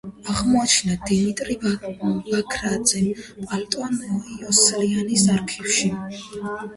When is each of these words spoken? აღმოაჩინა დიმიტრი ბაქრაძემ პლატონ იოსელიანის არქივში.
აღმოაჩინა 0.33 0.93
დიმიტრი 1.09 1.57
ბაქრაძემ 1.65 3.09
პლატონ 3.49 3.99
იოსელიანის 4.15 5.27
არქივში. 5.35 5.91